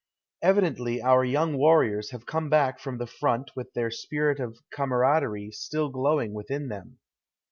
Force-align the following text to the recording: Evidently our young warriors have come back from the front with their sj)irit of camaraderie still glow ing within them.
Evidently 0.41 0.99
our 0.99 1.23
young 1.23 1.55
warriors 1.59 2.09
have 2.09 2.25
come 2.25 2.49
back 2.49 2.79
from 2.79 2.97
the 2.97 3.05
front 3.05 3.51
with 3.55 3.71
their 3.73 3.89
sj)irit 3.89 4.39
of 4.39 4.57
camaraderie 4.73 5.51
still 5.51 5.89
glow 5.89 6.19
ing 6.19 6.33
within 6.33 6.69
them. 6.69 6.97